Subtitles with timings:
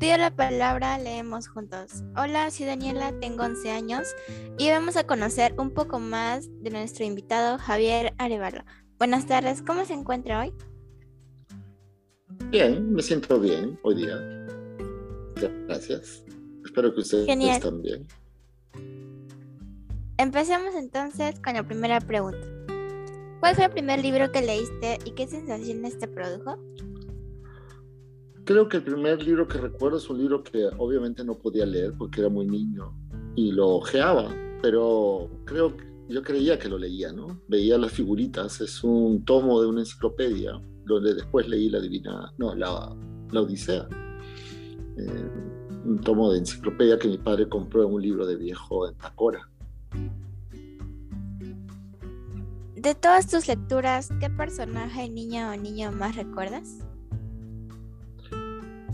[0.00, 2.02] la palabra, leemos juntos.
[2.16, 4.08] Hola, soy Daniela, tengo 11 años
[4.58, 8.64] y vamos a conocer un poco más de nuestro invitado Javier Arevalo.
[8.98, 10.52] Buenas tardes, ¿cómo se encuentra hoy?
[12.50, 14.16] Bien, me siento bien hoy día.
[15.68, 16.24] Gracias.
[16.64, 18.06] Espero que ustedes estén bien.
[20.16, 22.46] Empecemos entonces con la primera pregunta.
[23.38, 26.58] ¿Cuál fue el primer libro que leíste y qué sensaciones te produjo?
[28.50, 31.94] Creo que el primer libro que recuerdo es un libro que obviamente no podía leer
[31.96, 32.92] porque era muy niño
[33.36, 37.40] y lo ojeaba, pero creo que yo creía que lo leía, ¿no?
[37.46, 42.52] Veía las figuritas, es un tomo de una enciclopedia donde después leí la Divina, no,
[42.56, 42.92] la,
[43.30, 43.86] la Odisea.
[44.96, 45.30] Eh,
[45.84, 49.48] un tomo de enciclopedia que mi padre compró en un libro de viejo en Tacora.
[52.74, 56.80] De todas tus lecturas, ¿qué personaje, niña o niño más recuerdas?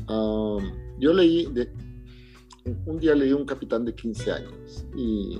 [0.08, 1.48] Yo leí,
[2.86, 5.38] un día leí Un Capitán de 15 años y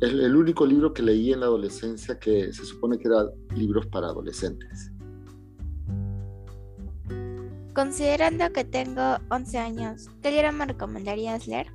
[0.00, 3.86] es el único libro que leí en la adolescencia que se supone que era libros
[3.86, 4.92] para adolescentes.
[7.74, 11.68] Considerando que tengo 11 años, ¿qué libro me recomendarías leer?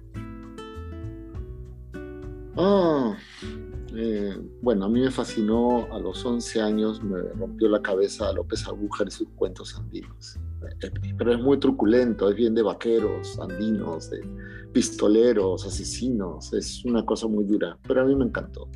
[2.55, 3.17] Ah,
[3.95, 8.67] eh, bueno, a mí me fascinó a los 11 años, me rompió la cabeza López
[8.67, 10.37] Agújar y sus cuentos andinos.
[11.17, 14.21] Pero es muy truculento, es bien de vaqueros, andinos, de
[14.73, 18.67] pistoleros, asesinos, es una cosa muy dura, pero a mí me encantó.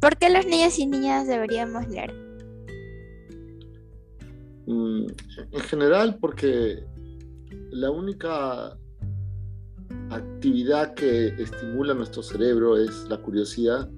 [0.00, 2.12] ¿Por qué los niños y niñas deberíamos leer?
[4.66, 5.06] Mm,
[5.52, 6.84] en general, porque
[7.70, 8.78] la única
[10.10, 13.90] actividad que estimula nuestro cerebro es la curiosidad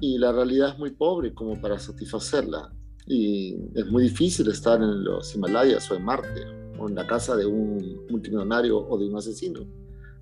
[0.00, 2.72] y la realidad es muy pobre como para satisfacerla.
[3.08, 6.44] Y es muy difícil estar en los Himalayas o en Marte
[6.78, 9.66] o en la casa de un multimillonario o de un asesino.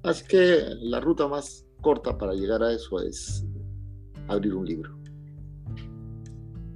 [0.03, 3.45] Así que la ruta más corta para llegar a eso es
[4.29, 4.97] abrir un libro.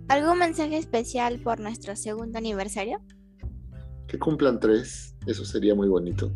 [0.09, 3.01] ¿Algún mensaje especial por nuestro segundo aniversario?
[4.09, 6.33] Que cumplan tres, eso sería muy bonito.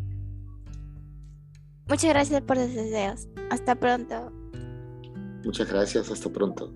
[1.89, 3.27] Muchas gracias por los deseos.
[3.51, 4.31] Hasta pronto.
[5.43, 6.73] Muchas gracias, hasta pronto.